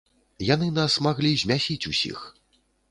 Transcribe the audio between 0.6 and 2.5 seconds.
нас маглі змясіць усіх.